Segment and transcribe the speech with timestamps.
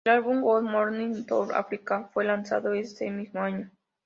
[0.03, 3.69] El álbum "Good Morning South Africa" fue lanzado ese mismo año.